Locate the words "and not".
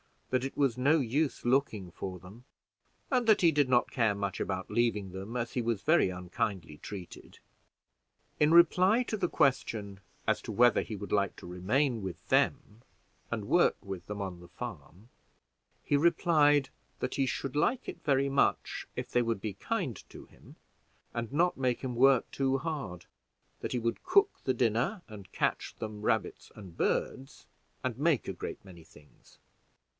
21.13-21.57